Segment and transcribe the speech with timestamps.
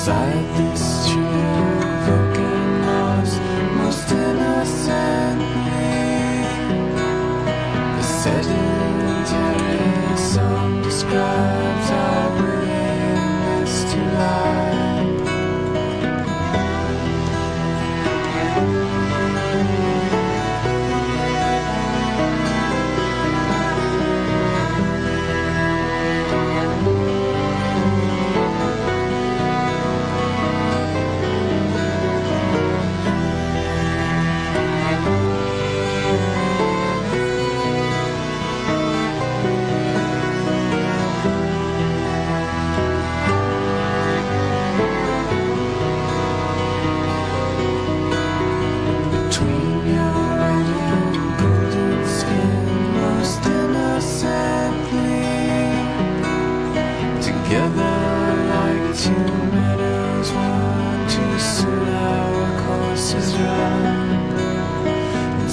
[0.00, 0.89] inside this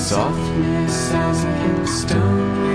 [0.07, 2.66] Softness as a stone